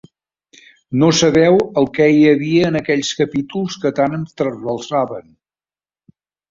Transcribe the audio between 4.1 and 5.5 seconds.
em trasbalsaven.